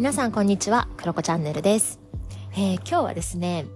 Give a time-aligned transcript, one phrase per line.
[0.00, 2.00] 皆さんこんにちは、クロコチャンネルです。
[2.54, 3.66] えー今日はですね、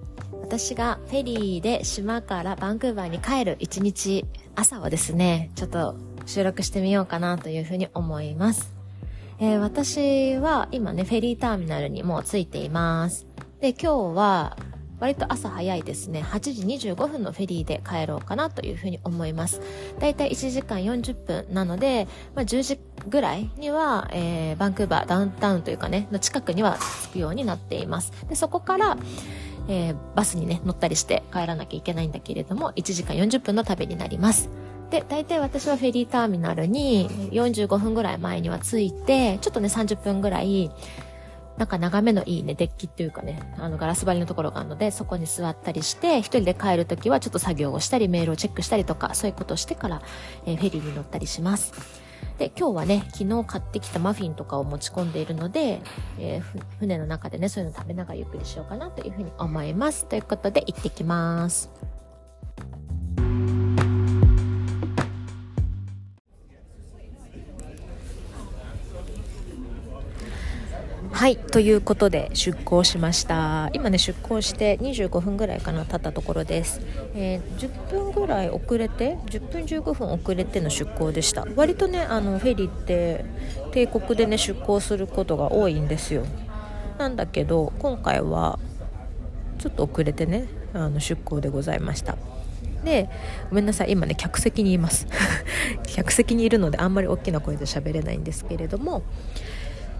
[0.40, 4.24] 私がフェリーで島からバンクーバーに帰る一日
[4.56, 8.72] 朝をですね、ちょっと収録してみようかなというふうに思います。
[9.38, 13.26] えー私は今ね、フェリーターミナルにもう着いています。
[13.60, 14.56] で、今日は
[15.00, 16.22] 割と朝早いですね。
[16.22, 19.60] 8時25分のフェリーで帰ろうかなというふうに思います。
[19.98, 28.12] だいたい1時間40分なので、まあ、10時ぐらいには、えーバンクーバーダウンタウンというかね、の近くには着くようになっています。
[28.28, 28.96] で、そこから、
[29.68, 34.48] えーバスにね、乗ったりして帰らなきゃいけないんだけれども、1時間40分の旅になります。
[34.90, 40.70] で、大体私はフェリーターミナルに45分ぐらい前には着いて、ちょっとね、30分ぐらい、
[41.56, 50.02] なんか眺めのいいね、デッキっていうかね、あの、ガラス張りのところがあるので、そこに座ったりして、一人で帰るときはちょっと作業をしたり、メールをチェックしたりとか、そういうことをしてから、
[50.46, 51.72] えフェリーに乗ったりします。
[52.38, 55.80] で、今日はね、昨日買ってきたマフィンとかを持ち込んでいるので、
[56.18, 60.06] えー船の中でね、そういうの食べながらゆっくりしようかなというふうに思います。
[60.06, 61.70] ということで、行ってきます。
[71.24, 71.38] はい。
[71.38, 73.70] ということで、出港しました。
[73.72, 76.82] 今ね、出港して25分ぐらいかな、経ったところです。
[77.14, 81.46] えー10分ぐらい遅れて、10分15分遅れての出港でした。
[81.56, 83.24] 割とね、あの、フェリーって、
[83.72, 86.26] 帝国でね、出港することが多いんですよ。
[86.98, 88.58] なんだけど、今回は、
[89.58, 92.18] ちょっと遅れてね、あの、出港でございました。
[92.84, 93.08] で、
[93.48, 95.06] ごめんなさい、今ね、客席にいます。
[95.88, 99.02] 客席にいるので、あんまり大きな声で喋れないんですけれども、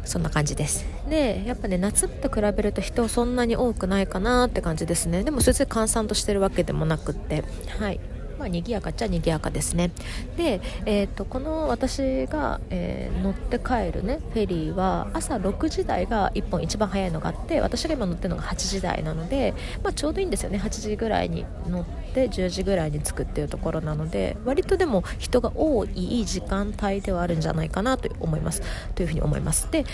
[0.05, 0.85] そんな感じです。
[1.09, 5.25] で、やっぱね、夏と比べると人そんなに多くないかなって感じですね。
[5.25, 7.45] でも、それで閑散としてるわけでもなくって、
[7.79, 8.01] はい。
[8.39, 9.91] まあ、賑やかっちゃ賑やかですね。
[10.37, 20.59] で、えっ、と、この私が、えー乗って帰るね、フェリーは、朝6時台が1本一番早いのがあって、私が今乗ってるのが8時台なので、まあ、ちょうどいいんですよね。
[20.59, 28.63] 8時ぐらいに乗って、10時ぐらいに着くっていうところなので、割とでも人が多いいい時間帯ではあるんじゃないかなと思います。
[28.95, 29.71] というふうに思います。
[29.71, 29.85] で、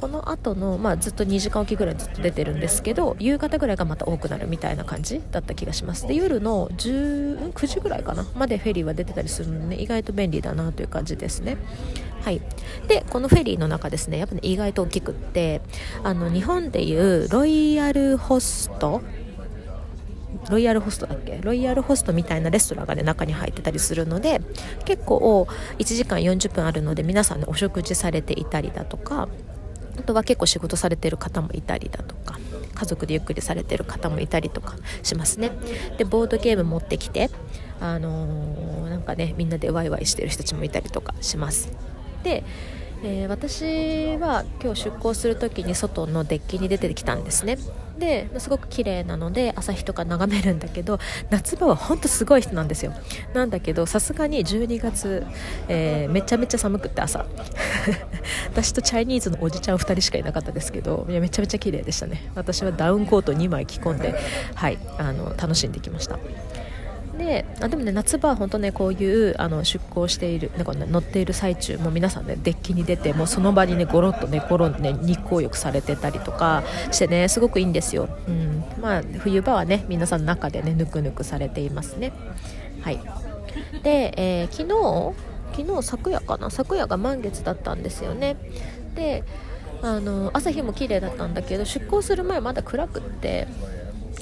[0.00, 6.06] この後の、まあ、ずっと2時間おきぐらいずっと出てるんですけど夕方ぐらいがまた多くなるみたいな感じだった気がします。
[6.06, 11.58] で夜の19時ぐらいかなまでフェリーは出てたりするので、ね、意外と便利だなという感じですね。
[12.22, 12.40] はい、
[12.88, 15.60] でこのフェリーの中ですねやっぱね意外と大きくって
[16.02, 19.02] あの日本でいうロイヤルホスト
[20.48, 21.38] ロイヤルホストだっけ？
[21.42, 24.40] ロイヤルホストみたいなレストランがね中に入ってたりするので
[24.86, 25.46] 結構
[25.78, 29.28] 1時間40分あるので皆さんねお食事されていたりだとか
[30.00, 32.38] あとは結構仕事されてる方もいたりだとか
[32.74, 35.52] 家族でゆっくりされてる方もいたりとかしますね。
[35.98, 37.30] でボードゲーム持ってきて
[37.80, 41.70] あのーなんかねみんなでワイワイしてる人たちもいたりとかします。
[42.24, 42.44] で、
[43.04, 47.58] えー私は今日出港する時に外のデッキに出てきたんですね。
[48.00, 50.98] ですごく綺麗なので朝日とか眺めるんだけど
[51.30, 52.92] 夏場は本当すごい人なんですよ。
[53.32, 55.24] なんだけどさすがに12月、
[55.68, 57.24] えーめちゃめちゃ寒くって朝。
[58.50, 62.30] 私とチャイニーズのおじちゃん2人しかいなかったですけどいやめちゃめちゃ綺麗でしたね。
[62.34, 64.14] 私はダウンコート2枚着込んで
[64.54, 66.18] はいあの楽しんできました。
[67.20, 82.12] であでもね夏場は本当ねこういうあの出航しているなんか、ね、乗っている最中も皆さんねデッキに出てもうその場にねゴロッと寝転んで、ね、日光浴されてたりとかしてねすごくいいんですよ、うん、まあ冬場はね皆さん中でねぬくぬくされていますね。
[82.80, 83.00] はい。
[83.82, 85.14] で、えー昨日
[85.54, 86.48] 昨日昨夜かな？
[86.48, 88.36] 昨夜が満月だったんですよね。
[88.94, 89.24] で
[89.82, 93.46] あの朝日も綺麗だったんだけど出航する前まだ暗くって。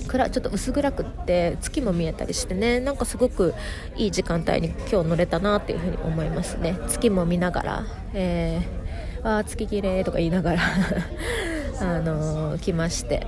[0.08, 3.54] 暗ちょっと薄暗くって月も見えたりしてねなんかすごく
[3.96, 6.78] いい時間帯に今日乗れたなっていうふうに思いますね。
[6.88, 10.60] 月も見ながら、えー、あー月綺麗とか言いながら
[11.80, 13.26] あのー来まして。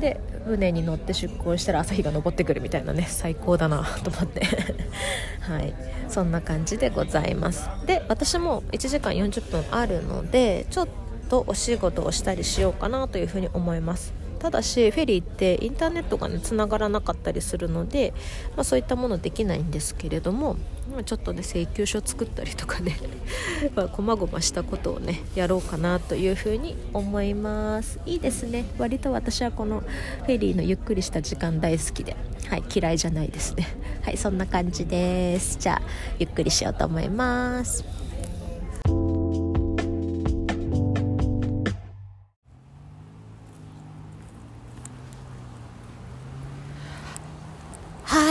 [0.00, 4.42] で船に乗って出港したら朝日が昇ってくるみたいなね最高だなと思って。
[5.40, 5.74] はい。
[6.08, 7.68] そんな感じでございます。
[7.86, 10.88] で私も1時間40分あるのでちょっ
[11.28, 14.12] とお仕事をしたりしようかなというふうに思います。
[14.42, 18.12] ただしフェリーってインターネットがね繋がらなかったりするので、
[18.56, 20.56] まあ、そういったものできないんですけれども
[21.04, 22.98] ちょっとね請求書作ったりとかね
[23.76, 28.00] まあ細々したことをねやろうかなというふうに思います。
[28.04, 28.64] いいですね。
[28.78, 32.16] 割と私はこのフェリーのゆっくりした時間大好きで。
[32.48, 33.68] はい嫌いじゃないですね。
[34.02, 35.56] はいそんな感じです。
[35.60, 35.82] じゃあ
[36.18, 38.01] ゆっくりしようと思います。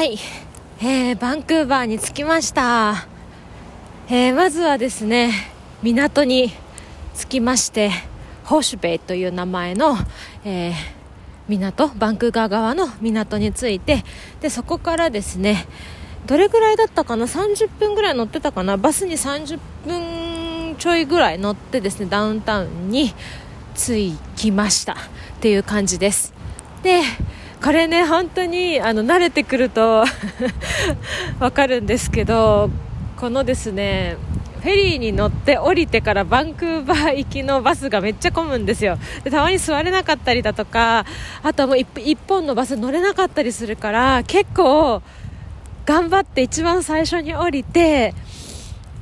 [0.02, 0.18] はい、
[0.80, 3.06] えー、バンクーバーに着きました、
[4.10, 5.32] えーまずはですね
[5.84, 6.52] 港に
[7.16, 7.92] 着きまして
[8.44, 9.96] ホーシュベイという名前の、
[10.44, 10.74] えー、
[11.48, 14.04] 港バンクーバー側の港に着いて
[14.40, 15.68] でそこからですね
[16.26, 18.78] どれぐらいだったかな？30分ぐらい乗ってたかな？
[18.78, 23.14] バスに30分ちょいぐらい乗ってですねダウンタウンに
[23.76, 24.94] 着きました。
[24.94, 24.96] っ
[25.42, 26.34] ていう感じです。
[26.82, 27.02] で
[27.64, 30.04] これね本当にあの慣れてくると
[31.40, 32.72] わかるんですけど
[33.18, 34.18] このですね
[34.62, 38.98] フェリーに乗って降りてからバンクーバー行きのバスがめっちゃ混むんですよ。
[39.24, 41.06] でたまに座れなかったりだとか
[41.42, 45.02] あとはもう1本のバス乗れなかったりするから結構
[45.86, 48.14] 頑張って一番最初に降りて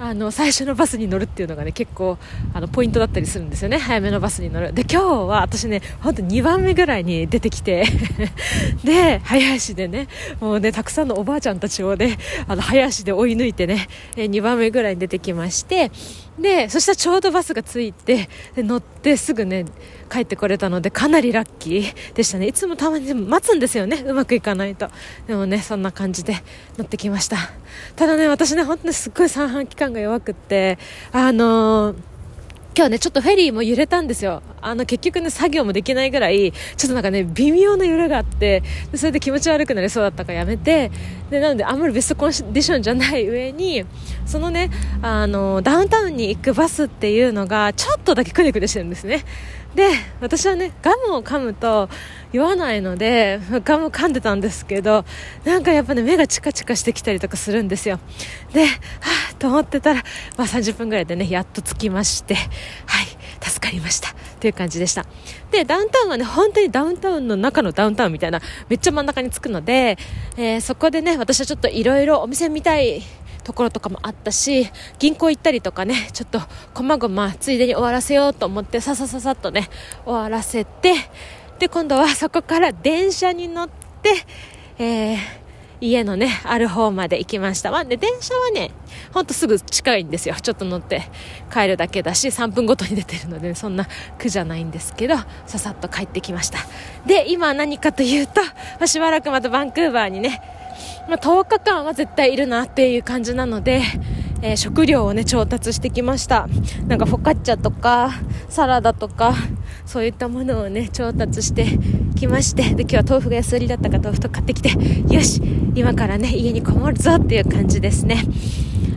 [0.02, 2.18] あの最初のバスに乗るっていうのがね結構
[2.54, 3.78] あのポイントだったりするんですよね。
[3.78, 4.72] 早めのバスに乗る。
[4.72, 7.84] で今日は私ねほんと2番目ぐらいに出てきて
[8.86, 10.08] で早足でね
[10.40, 12.18] もうねたくさんのおばあちゃんたちをね
[12.48, 15.92] あの早足で追い抜いてね2番目ぐらいに出てきまして
[16.42, 19.66] でそしたらちょうどバスが着いてで乗ってすぐね
[20.10, 22.48] 帰ってこれたのでかなりラッキーでしたね。
[22.48, 24.90] いつもたまに待つんですよねうまくいかないと。
[25.28, 26.36] でもねそんな感じで
[26.78, 27.38] 乗ってきました。
[27.96, 30.78] ただね私ね本当にすっごい三半規管が弱くって
[31.12, 31.96] あのー
[32.76, 34.42] 今日ね、ちょっとフェリーも揺れたんですよ。
[34.62, 38.64] あの、結局ね、作業もできないぐらい、ちょっとなんかね、微妙な揺れがあって、
[38.96, 40.92] それで気持ち悪くなりそうだったからやめて、
[41.30, 43.86] で、なので、あんまりベストコンディションじゃない上に、
[44.26, 44.70] そのね、
[45.02, 49.26] あの、ダウンタウンに行くバスっていうのが、ちょっとだけくねくねしてるんですね。
[49.76, 49.88] で
[50.20, 51.90] 私はねガムを噛むと
[52.32, 55.06] 酔わないのでガム噛んでたんですけど
[55.46, 58.00] なんかやっぱね目がチカチカしてきたりとかするんですよ
[58.54, 58.68] では
[59.29, 60.04] あと思ってたら、
[60.38, 62.50] まあ、30分ぐらいでねやっと着きましてはい
[63.42, 64.14] 助かりました。
[64.40, 65.06] という感じでした。
[65.52, 69.98] でダウンタウンはね本当にダウンタウンの中のダウンタウンみたいなめっちゃ真ん中に着くので、
[70.38, 73.02] えー、そこでね私はちょっといろいろお店見たい
[73.44, 74.70] ところとかもあったし
[75.00, 76.40] 銀行行ったりとかねちょっと
[76.74, 79.70] こまごまついでに終わらせようと思ってささささっとね
[80.06, 80.94] 終わらせて
[81.58, 84.14] で今度はそこから電車に乗って、
[84.78, 85.18] えー、
[85.82, 87.72] 家のね、ある方まで行きました。
[87.72, 88.72] まあ、で、電車はね、
[89.14, 90.36] ほんとすぐ近いんですよ。
[90.42, 91.04] ちょっと乗って
[91.52, 93.88] 帰るだけだし、3分ごとに出てるので、ね、そんな
[94.18, 95.16] 苦じゃないんですけど、
[95.46, 96.60] ささっと帰ってきました。
[97.06, 98.42] で、今何かというと、
[98.80, 100.42] ま、しばらくまたバンクーバーにね、
[101.08, 103.82] まあ、10日間は絶対いるなっていう感じなので、
[104.42, 106.48] えー、食料をね調達してきました
[106.88, 108.12] なんかフォカッチャとか
[108.48, 109.34] サラダとか
[109.86, 111.66] そういったものをね調達して
[112.20, 114.70] きましてで今日は豆腐が安売りだったから豆腐と買ってきて
[115.14, 115.42] よし
[115.74, 118.26] 今からね家にこもるぞっていう感じですね。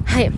[0.04, 0.32] はい。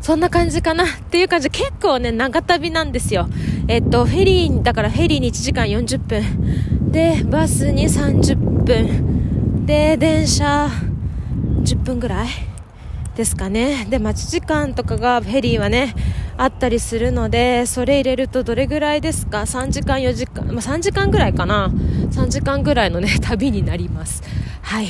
[0.00, 0.84] そんな感じかな。
[0.84, 3.28] っていう感じ結構ね長旅なんですよ。
[3.68, 6.90] えっとフェリーだからフェリーに1時間40分。
[6.90, 9.64] でバスに30分。
[9.66, 10.68] で電車
[11.62, 12.28] 10分ぐらい
[13.14, 13.86] ですかね。
[13.88, 15.94] で待ち時間とかがフェリーはね
[16.40, 24.22] あったりするのでそれ入れるとどれぐらいですか？3時間4時間、まあ、3時間ぐらいかな？3時間ぐらいのね 旅になります。
[24.62, 24.88] はい。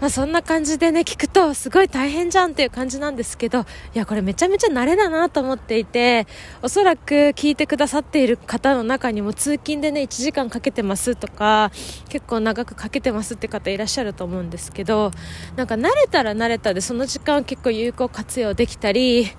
[0.00, 3.64] まあ、そんな感じでね、聞くとすごい大変じゃんっていう感じなんですけど、い
[3.94, 6.26] や、これめちゃめちゃ慣れだなと思っていて、
[6.60, 11.70] おそらく聞いてくださっている方の中にも通勤でね、1時間かけてますとか、
[12.10, 15.12] 結構長くかけてますって方いらっしゃると思うんですけど、
[15.56, 19.30] なんか慣れたら慣れたで、その時間を結構有効活用できたり、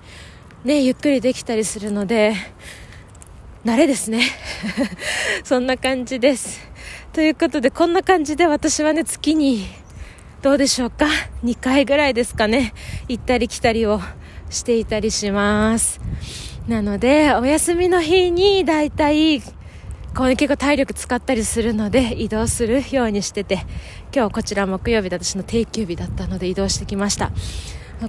[0.66, 2.34] ね、ゆっくりできたりするので、
[3.64, 4.22] 慣れですね。
[5.44, 6.60] そんな感じです。
[7.12, 9.64] ということで、こんな感じで私はね、月に
[10.42, 11.06] どうでしょうか
[11.44, 12.74] ？2回ぐらいですかね
[13.08, 14.00] 行ったり来たりを
[14.50, 16.00] していたりします
[16.68, 23.66] なのでお休みの日にだいたいこう、結構体力使ったりするので移動するようにしてて
[24.14, 27.32] 今日こちら木曜日で私の定休日だったので移動してきました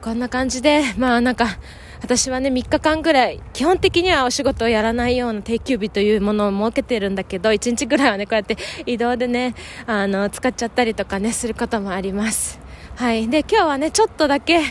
[0.01, 1.57] こんな感じでまあなんか
[2.01, 12.59] 私はね、3日間ぐらい、基本的にはお仕事をやらないような定休日というものを設けてるんだけど、1日ぐらいはね、こうやって移動でね、あの、使っちゃったりとかね、することもあります。
[12.95, 13.27] はい。
[13.29, 14.61] で、今日はね、ちょっとだけ、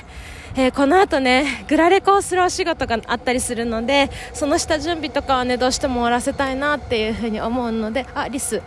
[0.58, 8.62] えー、この後ね、グラレコをするお仕事があったりするので、その下準備とかはね、どうしても終わらせたいなっていうふうに思うので、あ、リス。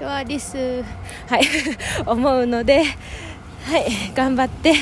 [0.00, 0.82] わ、リス。
[1.28, 1.42] はい。
[2.04, 2.82] 思うので、
[3.64, 4.74] はい、頑張って、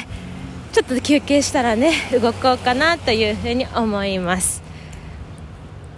[0.76, 4.62] ちょっと休憩したらね動こうかなというふうに思います。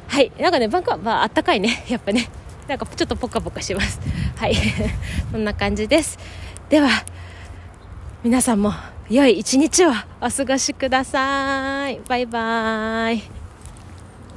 [0.06, 0.30] はい。
[0.38, 1.84] なんかねバンクはまあったかいね。
[1.90, 2.30] やっぱね。
[2.68, 3.98] なんかちょっとポカポカします。
[4.36, 4.54] はい。
[5.32, 6.16] そんな感じです。
[6.68, 6.90] では
[8.22, 8.72] 皆さんも
[9.10, 12.00] 良い一日をお過ごしください。
[12.06, 13.37] バイバーイ。